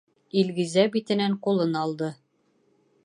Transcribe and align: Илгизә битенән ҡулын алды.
Илгизә 0.43 0.85
битенән 0.95 1.37
ҡулын 1.49 1.77
алды. 1.83 2.11